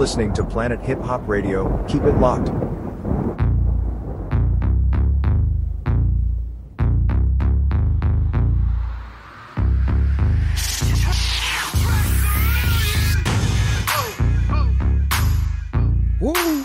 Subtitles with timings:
[0.00, 1.86] listening to Planet Hip Hop Radio.
[1.86, 2.48] Keep it locked.
[16.18, 16.64] Woo!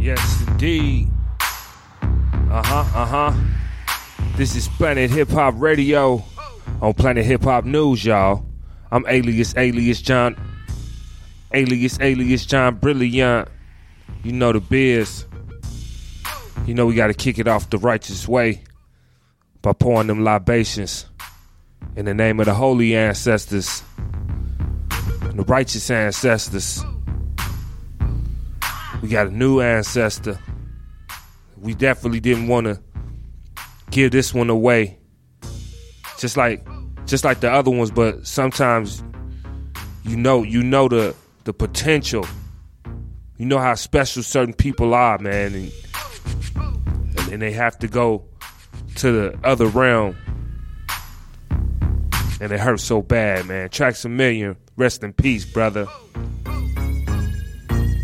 [0.00, 1.08] Yes, indeed.
[1.30, 3.32] Uh huh, uh huh.
[4.34, 6.24] This is Planet Hip Hop Radio
[6.82, 8.44] on Planet Hip Hop News, y'all.
[8.90, 10.34] I'm alias, alias John,
[11.52, 13.48] alias, alias John Brilliant.
[14.24, 15.24] You know the biz.
[16.66, 18.62] You know we got to kick it off the righteous way
[19.62, 21.06] by pouring them libations
[21.96, 23.82] in the name of the holy ancestors,
[25.34, 26.84] the righteous ancestors.
[29.02, 30.38] We got a new ancestor.
[31.56, 32.80] We definitely didn't want to
[33.90, 34.98] give this one away.
[36.18, 36.66] Just like
[37.06, 39.02] just like the other ones, but sometimes
[40.04, 41.14] you know you know the
[41.48, 42.26] the potential.
[43.38, 45.72] You know how special certain people are, man, and,
[47.32, 48.26] and they have to go
[48.96, 50.14] to the other realm.
[52.38, 53.70] And it hurts so bad, man.
[53.70, 54.56] Traxamillion.
[54.76, 55.86] Rest in peace, brother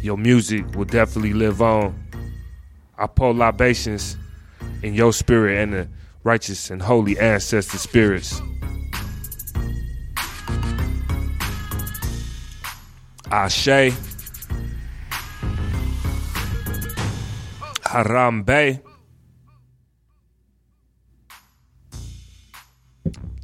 [0.02, 1.98] your music will definitely live on.
[2.98, 4.18] I pour libations
[4.82, 5.88] in your spirit and the
[6.24, 8.38] righteous and holy ancestor spirits.
[13.34, 13.92] Ashe.
[17.82, 18.80] Harambe.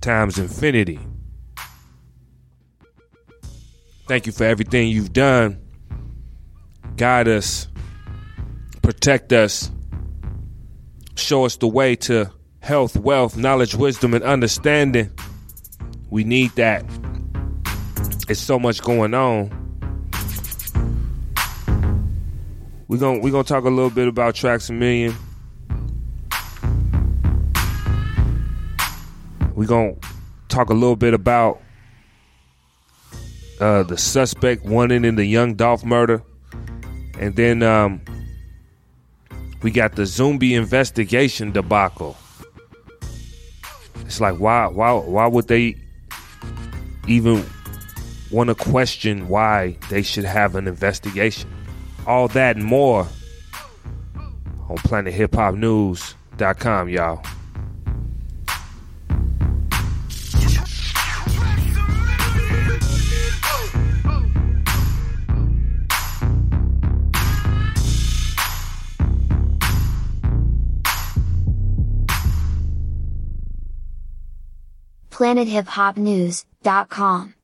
[0.01, 1.01] Times infinity.
[4.07, 5.61] Thank you for everything you've done
[7.01, 7.67] guide us,
[8.83, 9.71] protect us,
[11.15, 15.11] show us the way to health, wealth, knowledge, wisdom, and understanding.
[16.11, 16.85] We need that.
[18.29, 19.60] It's so much going on.
[22.91, 25.15] We're going we're gonna talk a little bit about Traxamillion.
[29.55, 29.95] We're gonna
[30.49, 31.63] talk a little bit about
[33.61, 36.21] uh, the suspect wanted in the Young Dolph murder.
[37.17, 38.01] And then um,
[39.63, 42.17] we got the Zumbi investigation debacle.
[44.01, 45.77] It's like why why why would they
[47.07, 47.47] even
[48.33, 51.49] want to question why they should have an investigation?
[52.11, 53.07] All that and more
[54.69, 57.23] on planethiphopnews.com, y'all.
[75.13, 77.35] planethiphopnews.com.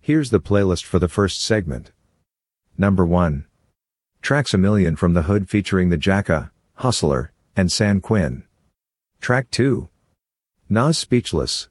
[0.00, 1.92] Here's the playlist for the first segment.
[2.76, 3.44] Number 1.
[4.22, 8.44] Traxamillion from the Hood featuring the Jacka, Hustler, and San Quinn.
[9.20, 9.88] Track 2.
[10.68, 11.68] Nas Speechless.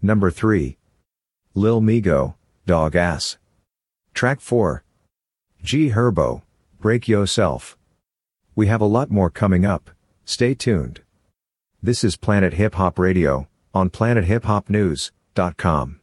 [0.00, 0.78] Number 3.
[1.54, 3.38] Lil Migo, Dog Ass.
[4.14, 4.84] Track 4.
[5.64, 6.42] G Herbo,
[6.80, 7.76] Break Yourself.
[8.54, 9.90] We have a lot more coming up,
[10.24, 11.00] stay tuned.
[11.82, 16.00] This is Planet Hip Hop Radio, on planethiphopnews.com.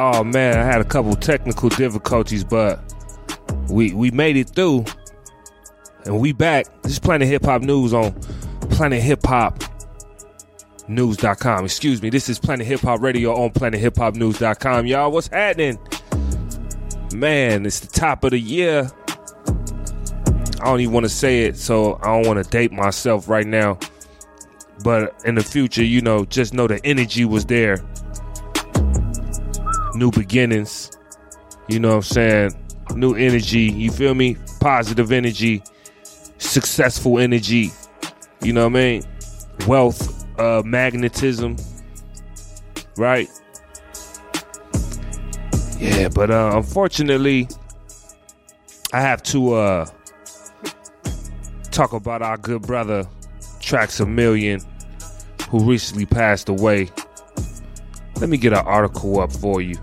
[0.00, 2.80] Oh man, I had a couple technical difficulties, but
[3.68, 4.84] we we made it through.
[6.04, 6.66] And we back.
[6.82, 8.12] This is Planet Hip Hop News on
[8.70, 9.60] Planet Hip Hop
[10.86, 11.64] News.com.
[11.64, 12.10] Excuse me.
[12.10, 14.86] This is Planet Hip Hop Radio on Planet Hip Hop News.com.
[14.86, 15.80] Y'all, what's happening?
[17.12, 18.88] Man, it's the top of the year.
[20.60, 23.46] I don't even want to say it, so I don't want to date myself right
[23.46, 23.80] now.
[24.84, 27.84] But in the future, you know, just know the energy was there.
[29.94, 30.90] New beginnings.
[31.68, 32.64] You know what I'm saying?
[32.94, 33.62] New energy.
[33.62, 34.36] You feel me?
[34.60, 35.62] Positive energy.
[36.38, 37.70] Successful energy.
[38.42, 39.02] You know what I mean?
[39.66, 41.56] Wealth, uh, magnetism,
[42.96, 43.28] right?
[45.78, 47.48] Yeah, but uh, unfortunately,
[48.92, 49.86] I have to uh,
[51.70, 53.06] talk about our good brother
[53.60, 54.64] Traxamillion,
[55.48, 56.90] who recently passed away.
[58.20, 59.76] Let me get an article up for you,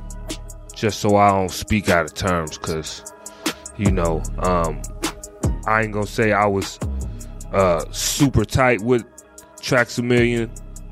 [0.73, 3.13] just so I don't speak out of terms, cause
[3.77, 4.81] you know, um,
[5.65, 6.77] I ain't gonna say I was
[7.53, 9.05] uh, super tight with
[9.61, 10.49] Traxamillion,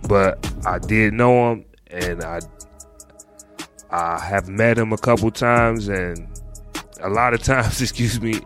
[0.08, 2.40] but I did know him, and I
[3.92, 6.26] I have met him a couple times, and
[7.02, 8.40] a lot of times, excuse me,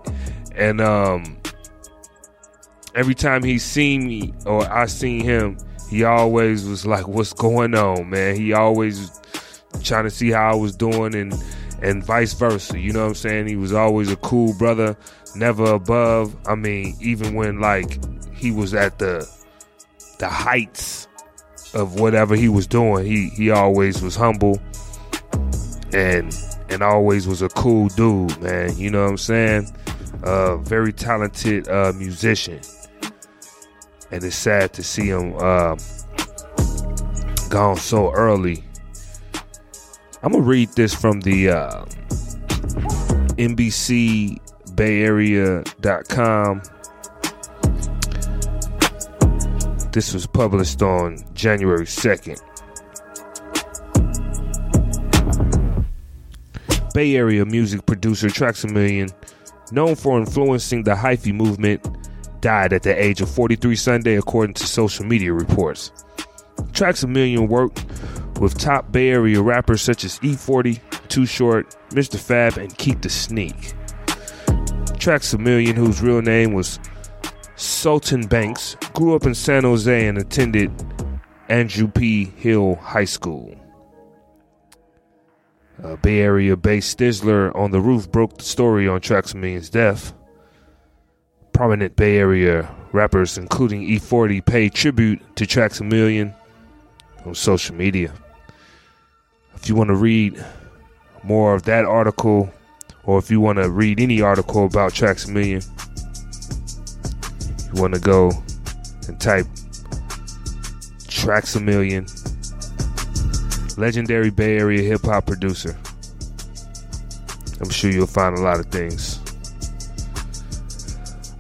[0.56, 1.38] and um,
[2.96, 5.58] every time he's seen me or I seen him,
[5.90, 9.12] he always was like, "What's going on, man?" He always
[9.84, 11.34] trying to see how I was doing, and
[11.82, 12.80] and vice versa.
[12.80, 13.48] You know what I'm saying?
[13.48, 14.98] He was always a cool brother,
[15.36, 16.36] never above.
[16.48, 18.00] I mean, even when like
[18.34, 19.30] he was at the
[20.20, 21.08] the heights
[21.74, 24.60] of whatever he was doing, he he always was humble
[25.94, 26.36] and
[26.70, 28.78] and always was a cool dude, man.
[28.78, 29.76] You know what I'm saying?
[30.24, 32.60] Uh, very talented uh, musician,
[34.12, 35.76] and it's sad to see him uh,
[37.50, 38.64] gone so early.
[40.24, 41.86] I'm gonna read this from the uh,
[43.38, 44.40] NBC
[44.76, 46.62] Bay Area.com.
[49.92, 52.42] This was published on January 2nd.
[56.94, 59.14] Bay Area music producer Traxamillion,
[59.72, 61.88] known for influencing the hyphy movement,
[62.42, 65.92] died at the age of 43 Sunday, according to social media reports.
[66.72, 67.86] Traxamillion worked
[68.40, 72.20] with top Bay Area rappers such as E40, Too Short, Mr.
[72.20, 73.74] Fab, and Keak da Sneak.
[74.98, 76.80] Traxamillion, whose real name was
[77.56, 80.72] Sultan Banks, grew up in San Jose and attended
[81.50, 82.26] Andrew P.
[82.26, 83.56] Hill High School.
[85.84, 90.14] Uh, Bay Area based Thizzler on the Roof broke the story on Traxamillion's death.
[91.58, 96.32] Prominent Bay Area rappers, including E40, paid tribute to Traxamillion
[97.26, 98.14] on social media.
[99.56, 100.46] If you want to read
[101.24, 102.54] more of that article,
[103.06, 105.66] or if you want to read any article about Traxamillion,
[107.74, 108.32] you want to go
[109.08, 109.48] and type
[111.08, 112.06] Traxamillion
[113.80, 115.76] legendary Bay Area hip hop producer.
[117.60, 119.27] I'm sure you'll find a lot of things.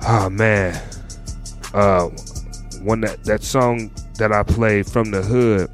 [0.09, 0.73] Oh man,
[1.73, 2.07] uh,
[2.81, 5.69] one that that song that I played from the hood,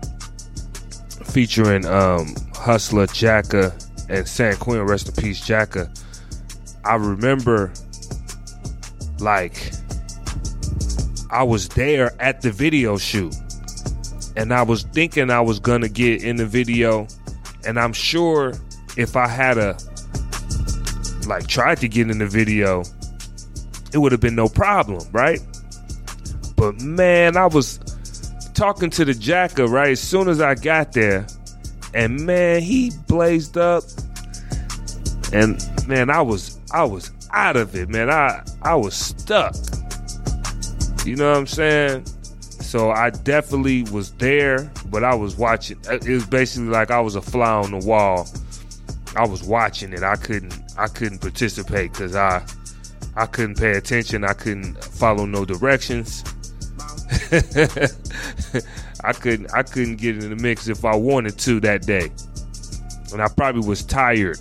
[1.28, 3.72] featuring um, Hustler, Jacka,
[4.10, 4.82] and San Quinn.
[4.82, 5.88] Rest in peace, Jacka.
[6.84, 7.72] I remember,
[9.20, 9.72] like,
[11.30, 13.36] I was there at the video shoot
[14.36, 17.08] and I was thinking I was gonna get in the video,
[17.66, 18.54] and I'm sure
[18.98, 19.78] if I had a
[21.28, 22.84] like tried to get in the video,
[23.94, 25.40] it would have been no problem, right?
[26.56, 27.80] But man, I was
[28.54, 31.28] talking to the Jacka right as soon as I got there,
[31.94, 33.84] and man, he blazed up,
[35.32, 38.10] and man, I was I was out of it, man.
[38.10, 39.56] I I was stuck.
[41.06, 42.06] You know what I'm saying?
[42.74, 45.78] So I definitely was there, but I was watching.
[45.88, 48.28] Uh, it was basically like I was a fly on the wall.
[49.16, 50.02] I was watching it.
[50.02, 50.58] I couldn't.
[50.78, 52.44] I couldn't participate because I,
[53.16, 54.24] I couldn't pay attention.
[54.24, 56.24] I couldn't follow no directions.
[59.04, 59.54] I couldn't.
[59.54, 62.12] I couldn't get in the mix if I wanted to that day,
[63.12, 64.40] and I probably was tired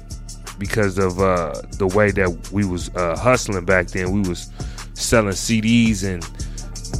[0.59, 4.12] because of uh, the way that we was uh, hustling back then.
[4.12, 4.50] We was
[4.95, 6.25] selling CDs and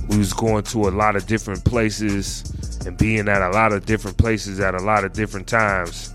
[0.09, 2.43] we was going to a lot of different places
[2.87, 6.13] and being at a lot of different places at a lot of different times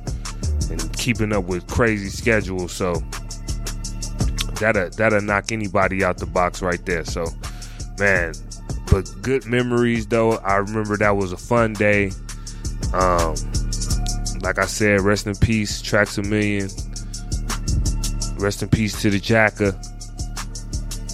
[0.70, 2.74] and keeping up with crazy schedules.
[2.74, 3.02] So
[4.60, 7.06] that'll that'll knock anybody out the box right there.
[7.06, 7.26] So
[8.00, 8.34] man,
[8.92, 10.38] but good memories though.
[10.38, 12.12] I remember that was a fun day.
[12.94, 13.36] Um,
[14.42, 16.72] like I said, rest in peace, Traxamillion.
[18.40, 19.74] Rest in peace to the Jacka.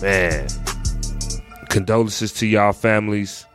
[0.01, 0.47] Man,
[1.69, 3.45] condolences to y'all families.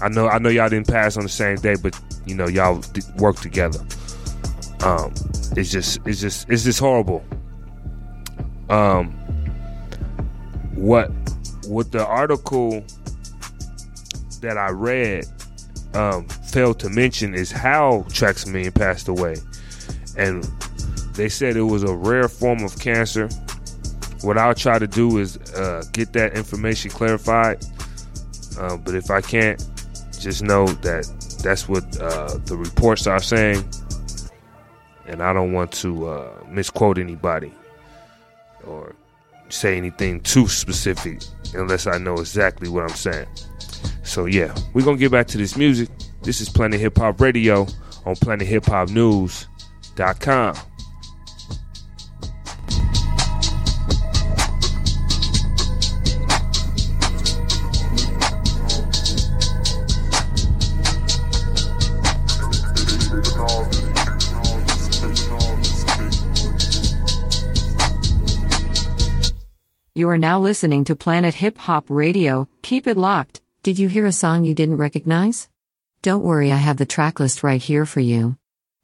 [0.00, 2.82] I know I know y'all didn't pass on the same day, but you know y'all
[3.16, 3.78] work together.
[4.82, 5.14] Um,
[5.56, 7.24] it's just it's just it's just horrible.
[8.70, 9.12] Um,
[10.74, 11.10] what
[11.66, 12.84] what the article
[14.40, 15.24] that I read
[15.94, 18.06] um, failed to mention is how
[18.46, 19.36] Million passed away,
[20.16, 20.44] and
[21.14, 23.28] they said it was a rare form of cancer.
[24.22, 27.64] What I'll try to do is uh, get that information clarified.
[28.58, 29.62] Uh, but if I can't,
[30.18, 31.06] just know that
[31.42, 33.68] that's what uh, the reports are saying,
[35.06, 37.52] and I don't want to uh, misquote anybody
[38.66, 38.94] or
[39.48, 41.20] say anything too specific
[41.54, 43.28] unless I know exactly what I'm saying.
[44.02, 45.88] So yeah, we're gonna get back to this music.
[46.22, 47.62] This is Planet Hip Hop Radio
[48.06, 50.56] on PlanetHipHopNews.com.
[70.04, 72.46] You are now listening to Planet Hip Hop Radio.
[72.60, 73.40] Keep it locked.
[73.62, 75.48] Did you hear a song you didn't recognize?
[76.02, 78.36] Don't worry, I have the tracklist right here for you.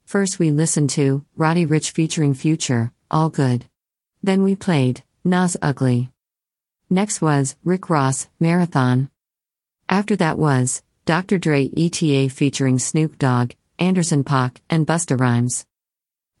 [0.03, 3.65] First, we listened to Roddy Ricch featuring Future, All Good.
[4.23, 6.09] Then we played Nas Ugly.
[6.89, 9.11] Next was Rick Ross, Marathon.
[9.87, 11.37] After that was Dr.
[11.37, 15.67] Dre ETA featuring Snoop Dogg, Anderson .Paak, and Busta Rhymes.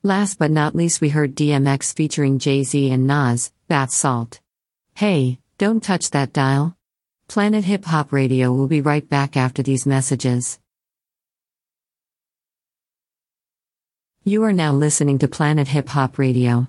[0.01, 4.40] Last but not least, we heard DMX featuring Jay Z and Nas, Bath Salt.
[5.01, 6.77] Hey, don't touch that dial.
[7.27, 10.59] Planet Hip Hop Radio will be right back after these messages.
[14.23, 16.67] You are now listening to Planet Hip Hop Radio.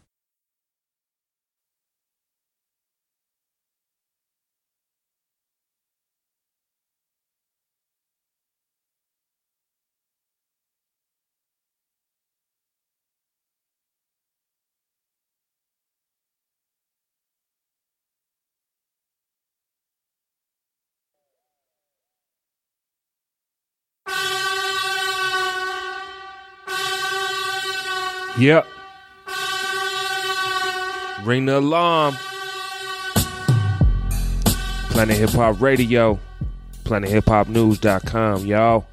[28.39, 28.67] Yep.
[31.23, 32.17] Ring the alarm.
[34.91, 36.19] Planet Hip Hop Radio.
[36.85, 38.87] PlanetHipHopNews.com, y'all.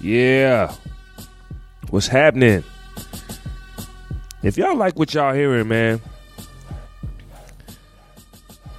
[0.00, 0.72] Yeah.
[1.90, 2.62] What's happening?
[4.42, 6.00] If y'all like what y'all hearing, man,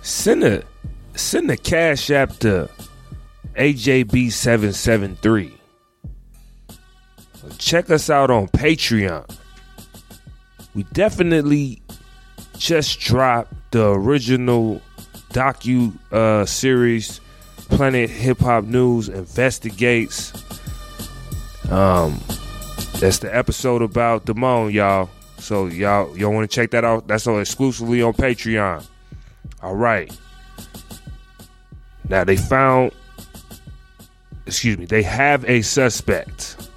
[0.01, 0.63] send a
[1.15, 2.69] send a cash app to
[3.55, 5.51] AJB773.
[7.57, 9.25] Check us out on Patreon
[10.75, 11.81] we definitely
[12.57, 14.81] just dropped the original
[15.31, 17.19] docu uh, series
[17.69, 20.33] planet hip hop news investigates.
[21.71, 22.19] Um
[22.99, 25.09] that's the episode about Damone, y'all.
[25.39, 27.07] So y'all y'all want to check that out?
[27.07, 28.85] That's all exclusively on patreon.
[29.61, 30.15] All right.
[32.07, 32.91] Now they found
[34.45, 36.69] excuse me they have a suspect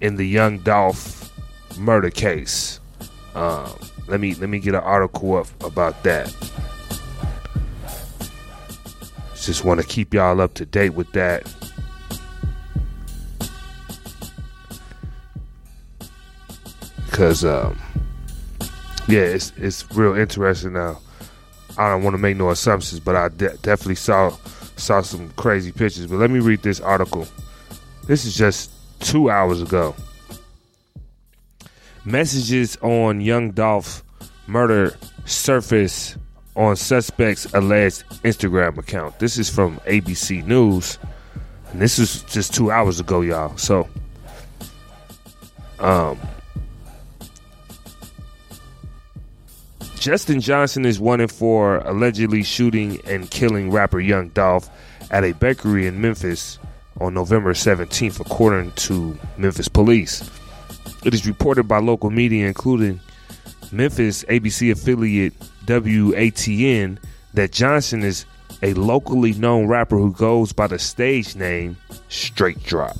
[0.00, 1.30] in the young dolph
[1.78, 2.80] murder case
[3.36, 3.70] um,
[4.08, 6.34] let me let me get an article up about that.
[9.34, 11.46] Just want to keep y'all up to date with that.
[17.10, 17.78] Cause um,
[19.06, 20.98] yeah, it's it's real interesting now.
[21.78, 24.30] I don't want to make no assumptions, but I de- definitely saw
[24.76, 26.06] saw some crazy pictures.
[26.06, 27.26] But let me read this article.
[28.06, 29.94] This is just two hours ago.
[32.06, 34.04] Messages on Young Dolph
[34.46, 36.16] murder surface
[36.54, 39.18] on suspect's alleged Instagram account.
[39.18, 40.98] This is from ABC News.
[41.72, 43.56] And this is just two hours ago, y'all.
[43.56, 43.88] So,
[45.80, 46.16] um,
[49.98, 54.70] Justin Johnson is wanted for allegedly shooting and killing rapper Young Dolph
[55.10, 56.60] at a bakery in Memphis
[57.00, 60.30] on November 17th, according to Memphis police.
[61.04, 63.00] It is reported by local media, including
[63.72, 65.34] Memphis ABC affiliate
[65.66, 66.98] WATN,
[67.34, 68.24] that Johnson is
[68.62, 71.76] a locally known rapper who goes by the stage name
[72.08, 72.96] Straight Drop.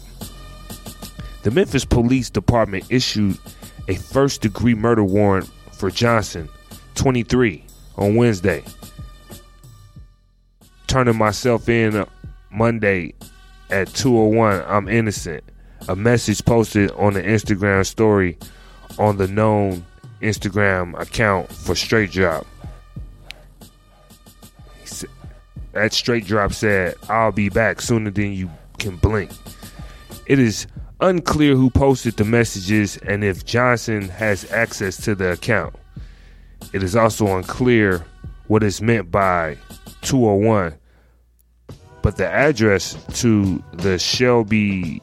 [1.42, 3.38] The Memphis Police Department issued
[3.88, 6.48] a first degree murder warrant for Johnson,
[6.96, 7.64] 23,
[7.96, 8.64] on Wednesday.
[10.86, 12.04] Turning myself in
[12.50, 13.14] Monday
[13.70, 15.44] at 201, I'm innocent
[15.88, 18.38] a message posted on the Instagram story
[18.98, 19.84] on the known
[20.20, 22.46] Instagram account for Straight Drop.
[25.72, 29.30] That Straight Drop said, I'll be back sooner than you can blink.
[30.26, 30.66] It is
[31.00, 35.74] unclear who posted the messages and if Johnson has access to the account.
[36.72, 38.04] It is also unclear
[38.48, 39.58] what is meant by
[40.02, 40.74] 201,
[42.02, 45.02] but the address to the Shelby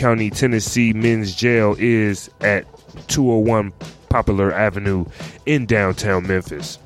[0.00, 2.64] County, Tennessee men's jail is at
[3.08, 3.70] 201
[4.08, 5.04] Poplar Avenue
[5.44, 6.78] in downtown Memphis.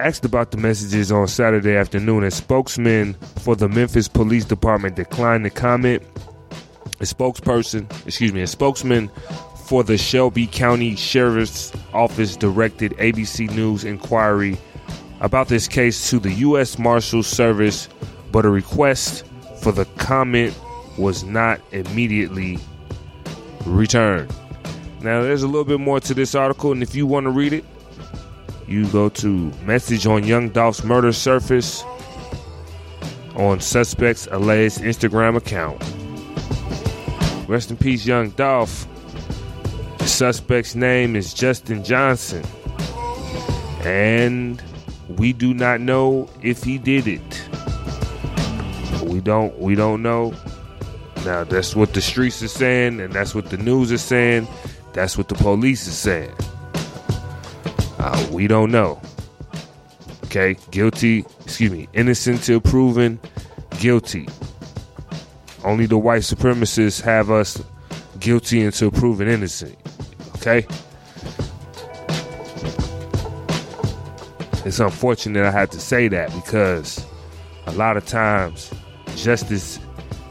[0.00, 2.24] asked about the messages on Saturday afternoon.
[2.24, 6.02] A spokesman for the Memphis Police Department declined to comment.
[6.98, 9.08] A spokesperson, excuse me, a spokesman
[9.66, 14.58] for the Shelby County Sheriff's Office directed ABC News inquiry
[15.20, 16.80] about this case to the U.S.
[16.80, 17.88] Marshals Service,
[18.32, 19.24] but a request
[19.62, 20.52] for the comment
[20.98, 22.58] was not immediately
[23.66, 24.32] returned.
[25.00, 27.52] Now, there's a little bit more to this article, and if you want to read
[27.52, 27.64] it,
[28.66, 31.84] you go to message on Young Dolph's murder surface
[33.36, 35.82] on suspect's alleged Instagram account.
[37.48, 38.86] Rest in peace, Young Dolph.
[39.98, 42.44] The suspect's name is Justin Johnson.
[43.80, 44.62] And
[45.18, 47.48] we do not know if he did it.
[49.02, 50.32] We don't we don't know.
[51.24, 54.46] Now that's what the streets are saying, and that's what the news is saying.
[54.92, 56.32] That's what the police is saying.
[57.98, 59.00] Uh, we don't know.
[60.24, 63.18] Okay, guilty, excuse me, innocent till proven
[63.80, 64.28] guilty.
[65.64, 67.62] Only the white supremacists have us
[68.20, 69.76] guilty until proven innocent.
[70.36, 70.66] Okay?
[74.66, 77.04] It's unfortunate I had to say that because
[77.66, 78.72] a lot of times
[79.16, 79.78] justice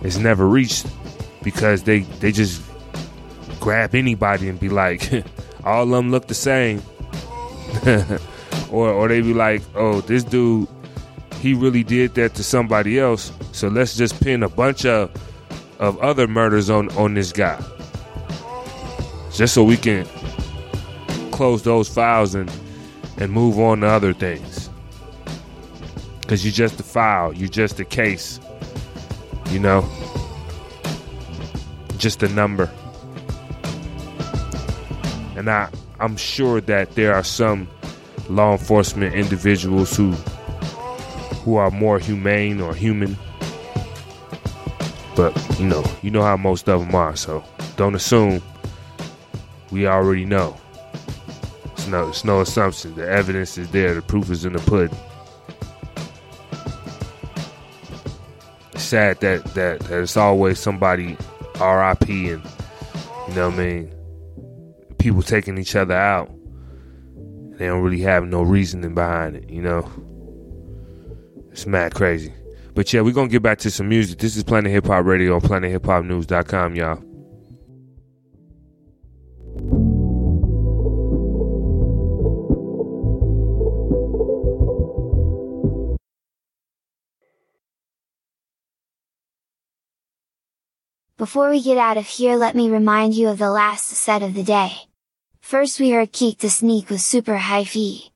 [0.03, 0.85] is never reached
[1.41, 2.61] because they, they just
[3.59, 5.09] grab anybody and be like,
[5.63, 6.81] all of them look the same.
[8.71, 10.67] or or they be like, oh, this dude,
[11.39, 13.31] he really did that to somebody else.
[13.51, 15.11] So let's just pin a bunch of
[15.79, 17.61] of other murders on on this guy,
[19.31, 20.07] just so we can
[21.31, 22.51] close those files and
[23.17, 24.69] and move on to other things.
[26.27, 28.39] Cause you're just a file, you're just a case,
[29.49, 29.87] you know,
[31.97, 32.69] just a number.
[35.35, 35.69] And I,
[35.99, 37.67] I'm sure that there are some
[38.29, 40.11] law enforcement individuals who
[41.43, 43.17] who are more humane or human.
[45.15, 47.43] But you know, you know how most of them are, so
[47.75, 48.41] don't assume.
[49.71, 50.55] We already know.
[51.73, 52.95] It's no, it's no assumption.
[52.95, 53.93] The evidence is there.
[53.93, 54.97] The proof is in the pudding.
[58.93, 61.17] Sad that that, that it's always somebody
[61.59, 62.29] R.I.P.
[62.29, 62.43] and
[63.27, 63.93] you know what I mean
[64.99, 66.31] people taking each other out.
[67.57, 69.89] They don't really have no reasoning behind it, you know?
[71.51, 72.33] It's mad crazy.
[72.75, 74.19] But yeah, we're gonna get back to some music.
[74.19, 77.03] This is Planet Hip Hop Radio on PlanetHipHopNews.com, y'all.
[91.15, 94.33] Before we get out of here let me remind you of the last set of
[94.33, 94.71] the day.
[95.41, 98.09] First we heard Keak Da Sneak with Super Hyphy.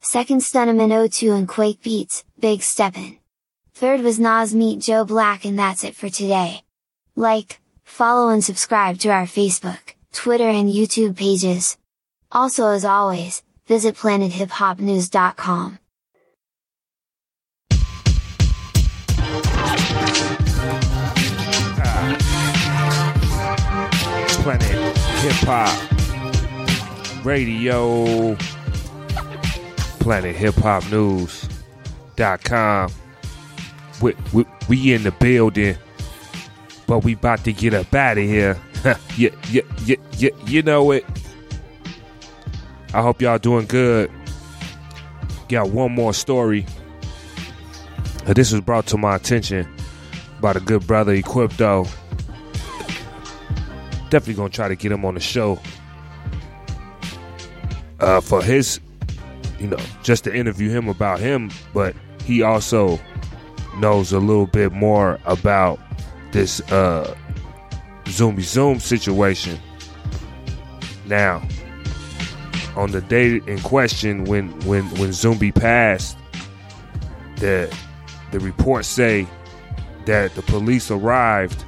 [0.00, 3.18] Second Stunnaman O2 and Quake Beats, Big Steppin'.
[3.72, 6.62] Third was Nas Meet Joe Black and that's it for today.
[7.14, 11.78] Like, follow and subscribe to our Facebook, Twitter and YouTube pages.
[12.32, 15.79] Also as always, visit planethiphopnews.com.
[25.20, 28.34] Hip Hop Radio,
[29.98, 32.90] Planet Hip Hop News.com.
[34.00, 35.76] We, we, we in the building,
[36.86, 38.58] but we about to get up out of here.
[39.18, 41.04] yeah, yeah, yeah, yeah, you know it.
[42.94, 44.10] I hope y'all doing good.
[45.50, 46.64] Got one more story.
[48.24, 49.68] This was brought to my attention
[50.40, 51.86] by the good brother Equipto.
[54.10, 55.58] Definitely gonna try to get him on the show
[58.00, 58.80] uh, for his,
[59.58, 61.94] you know, just to interview him about him, but
[62.24, 62.98] he also
[63.78, 65.78] knows a little bit more about
[66.32, 67.16] this uh,
[68.04, 69.58] Zoomy Zoom situation.
[71.06, 71.42] Now,
[72.76, 76.16] on the day in question, when when when Zumbi passed,
[77.36, 77.74] the
[78.30, 79.26] the reports say
[80.06, 81.64] that the police arrived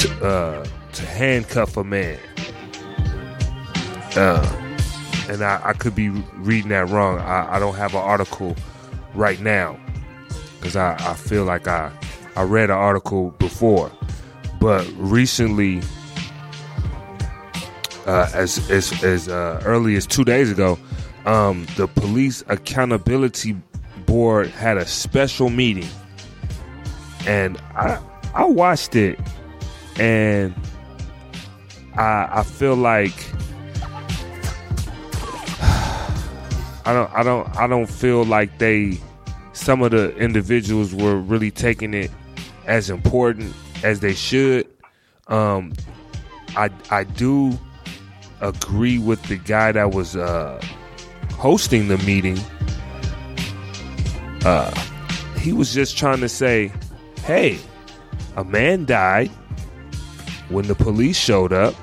[0.00, 2.18] to, uh, to handcuff a man.
[4.16, 4.74] Uh,
[5.28, 7.18] and I, I, could be reading that wrong.
[7.18, 8.56] I, I don't have an article
[9.14, 9.78] right now
[10.58, 11.92] because I, I feel like I
[12.36, 13.90] I read an article before,
[14.60, 15.82] but recently,
[18.06, 20.78] uh, as as as uh, early as two days ago,
[21.26, 23.56] um, the Police Accountability
[24.06, 25.88] Board had a special meeting,
[27.26, 28.00] and I
[28.34, 29.18] I watched it,
[29.98, 30.54] and
[31.96, 33.14] I I feel like
[35.60, 38.98] I don't I don't I don't feel like they
[39.52, 42.10] some of the individuals were really taking it
[42.66, 44.68] as important as they should.
[45.26, 45.72] Um,
[46.56, 47.58] I I do
[48.40, 50.62] agree with the guy that was uh,
[51.32, 52.38] hosting the meeting.
[54.44, 54.72] Uh,
[55.40, 56.72] he was just trying to say,
[57.24, 57.58] "Hey,
[58.36, 59.30] a man died
[60.48, 61.74] when the police showed up.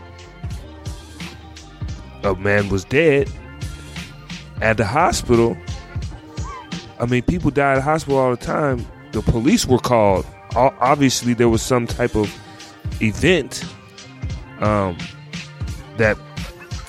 [2.24, 3.30] A man was dead
[4.62, 5.56] at the hospital.
[7.00, 8.86] I mean, people die at the hospital all the time.
[9.12, 10.26] The police were called.
[10.56, 12.34] Obviously, there was some type of
[13.02, 13.64] event
[14.60, 14.98] um,
[15.98, 16.18] that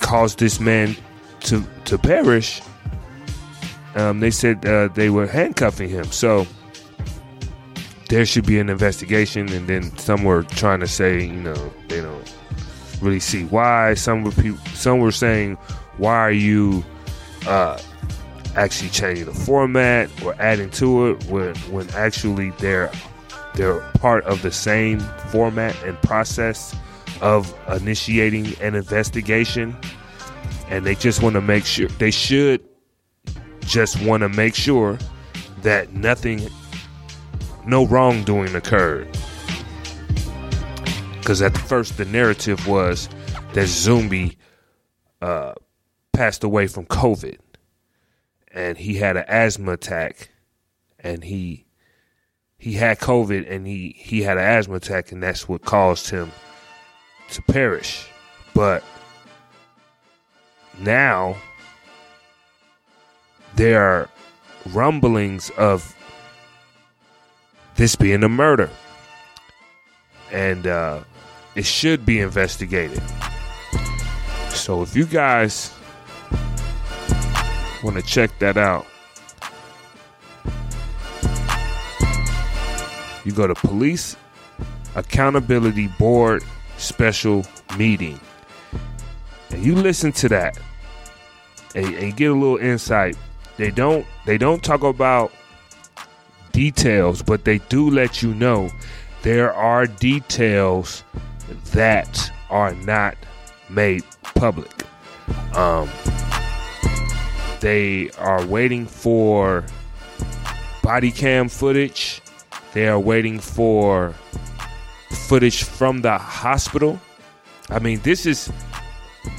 [0.00, 0.96] caused this man
[1.40, 2.62] to to perish.
[3.96, 6.46] Um, they said uh, they were handcuffing him, so
[8.08, 9.48] there should be an investigation.
[9.52, 12.34] And then some were trying to say, you know, they don't
[13.00, 13.94] really see why.
[13.94, 15.56] Some were people, some were saying,
[15.98, 16.84] why are you
[17.46, 17.80] uh,
[18.56, 22.90] actually changing the format or adding to it when when actually they're
[23.54, 24.98] they're part of the same
[25.30, 26.74] format and process
[27.20, 29.76] of initiating an investigation
[30.68, 32.62] and they just want to make sure they should
[33.60, 34.98] just want to make sure
[35.62, 36.48] that nothing
[37.66, 39.08] no wrongdoing occurred
[41.26, 43.08] because at first the narrative was
[43.52, 44.36] that Zumbi
[45.20, 45.54] uh,
[46.12, 47.38] passed away from COVID
[48.52, 50.30] and he had an asthma attack
[51.00, 51.66] and he
[52.58, 56.30] he had COVID and he he had an asthma attack and that's what caused him
[57.30, 58.06] to perish.
[58.54, 58.84] But
[60.78, 61.36] now
[63.56, 64.08] there are
[64.66, 65.95] rumblings of
[67.76, 68.70] this being a murder.
[70.32, 71.00] And uh,
[71.54, 73.02] it should be investigated.
[74.50, 75.72] So if you guys
[77.82, 78.86] want to check that out.
[83.24, 84.16] You go to Police
[84.94, 86.42] Accountability Board
[86.78, 87.44] Special
[87.76, 88.18] Meeting.
[89.50, 90.58] And you listen to that
[91.74, 93.16] and, and get a little insight.
[93.56, 95.32] They don't they don't talk about
[96.56, 98.70] details, but they do let you know
[99.20, 101.04] there are details
[101.72, 103.14] that are not
[103.68, 104.02] made
[104.34, 104.72] public.
[105.54, 105.86] Um,
[107.60, 109.66] they are waiting for
[110.82, 112.22] body cam footage.
[112.72, 114.14] They are waiting for
[115.28, 116.98] footage from the hospital.
[117.68, 118.50] I mean, this is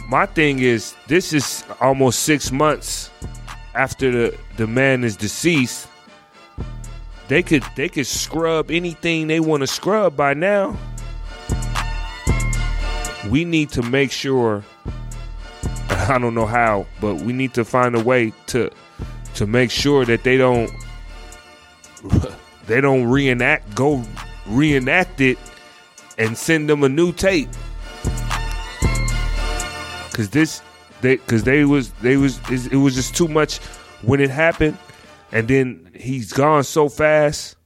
[0.08, 3.10] my thing is this is almost six months
[3.74, 5.88] after the, the man is deceased.
[7.28, 10.78] They could they could scrub anything they want to scrub by now.
[13.30, 14.64] We need to make sure
[15.90, 18.72] I don't know how, but we need to find a way to
[19.36, 20.72] to make sure that they don't
[22.66, 24.04] they don't reenact go
[24.46, 25.38] reenact it
[26.18, 27.50] and send them a new tape.
[30.14, 30.62] Cause this
[31.02, 33.58] they cause they was they was it was just too much
[34.02, 34.78] when it happened
[35.32, 37.58] and then he's gone so fast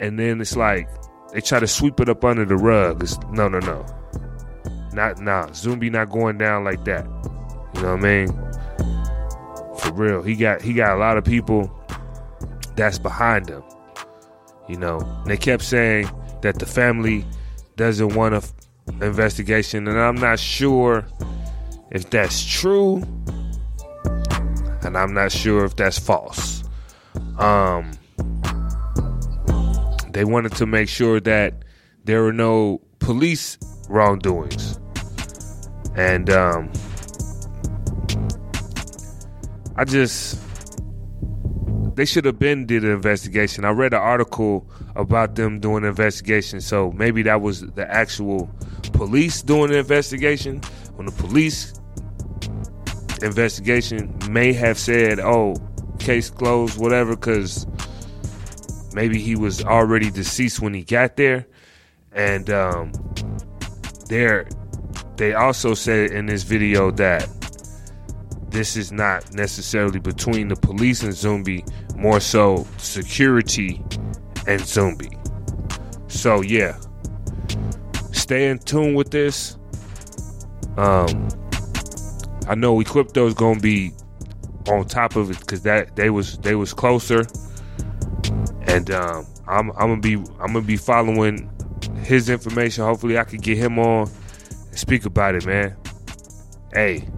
[0.00, 0.88] and then it's like
[1.32, 3.02] they try to sweep it up under the rug.
[3.02, 3.86] It's, no no no.
[4.92, 7.04] Not nah, Zumbi not going down like that.
[7.74, 8.28] You know what I mean?
[9.78, 10.22] For real.
[10.22, 11.70] He got he got a lot of people
[12.74, 13.62] that's behind him.
[14.68, 16.10] You know, they kept saying
[16.42, 17.24] that the family
[17.76, 18.52] doesn't want a f-
[19.00, 21.04] investigation, and I'm not sure
[21.90, 23.02] if that's true,
[24.90, 26.64] and I'm not sure if that's false.
[27.38, 27.92] Um,
[30.10, 31.62] they wanted to make sure that
[32.02, 33.56] there were no police
[33.88, 34.80] wrongdoings.
[35.94, 36.72] And um,
[39.76, 40.40] I just
[41.94, 43.64] they should have been did an investigation.
[43.64, 48.50] I read an article about them doing an investigation, so maybe that was the actual
[48.92, 50.60] police doing the investigation.
[50.96, 51.79] When the police
[53.22, 55.56] investigation may have said, "Oh,
[55.98, 57.66] case closed," whatever, because
[58.92, 61.46] maybe he was already deceased when he got there,
[62.12, 62.92] and um,
[64.08, 64.48] there
[65.16, 67.28] they also said in this video that
[68.48, 71.62] this is not necessarily between the police and Zumbi,
[71.96, 73.82] more so security
[74.46, 75.16] and Zumbi.
[76.10, 76.76] So yeah,
[78.12, 79.56] stay in tune with this.
[80.76, 81.28] Um,
[82.50, 83.92] I know Equipto is gonna be
[84.68, 87.24] on top of it because that they was they was closer,
[88.62, 91.48] and um, I'm I'm gonna be I'm gonna be following
[92.02, 92.82] his information.
[92.82, 94.10] Hopefully, I could get him on
[94.48, 95.76] and speak about it, man.
[96.74, 97.08] Hey,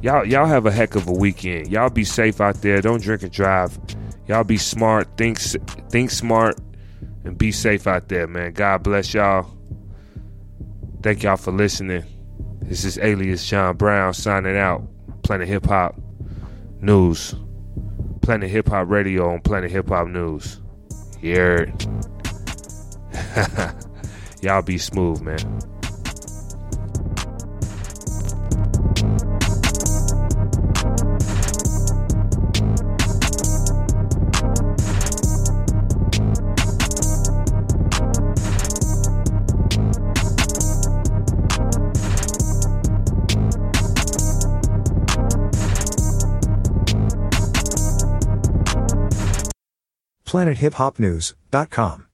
[0.00, 1.66] y'all y'all have a heck of a weekend.
[1.66, 2.80] Y'all be safe out there.
[2.80, 3.76] Don't drink and drive.
[4.28, 5.08] Y'all be smart.
[5.16, 6.56] Think think smart
[7.24, 8.52] and be safe out there, man.
[8.52, 9.52] God bless y'all.
[11.02, 12.04] Thank y'all for listening.
[12.72, 14.82] This is Alias John Brown signing out.
[15.24, 15.94] Planet Hip Hop
[16.80, 17.34] News.
[18.22, 20.58] Planet Hip Hop Radio on Planet Hip Hop News.
[21.20, 21.66] Yeah.
[24.40, 25.71] Y'all be smooth, man.
[50.32, 52.11] PlanetHipHopNews.com